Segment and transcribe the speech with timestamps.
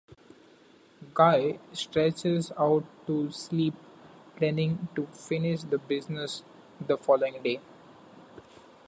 [1.13, 3.75] Guy stretches out to sleep,
[4.35, 6.41] planning to finish the business
[6.87, 7.61] the following day.